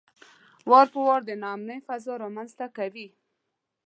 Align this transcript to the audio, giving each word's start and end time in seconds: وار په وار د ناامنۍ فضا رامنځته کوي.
وار 0.69 0.87
په 0.93 0.99
وار 1.07 1.21
د 1.25 1.31
ناامنۍ 1.43 1.79
فضا 1.87 2.13
رامنځته 2.23 2.65
کوي. 2.77 3.07